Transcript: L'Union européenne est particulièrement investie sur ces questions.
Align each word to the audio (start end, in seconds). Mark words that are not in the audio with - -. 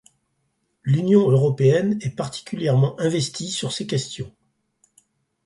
L'Union 0.83 1.29
européenne 1.29 1.99
est 2.01 2.15
particulièrement 2.15 2.99
investie 2.99 3.51
sur 3.51 3.71
ces 3.71 3.85
questions. 3.85 4.31